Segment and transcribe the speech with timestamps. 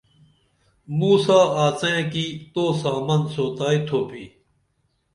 [0.97, 4.25] موں سا آڅئیں کی تو سامن سوتائی تُھوپی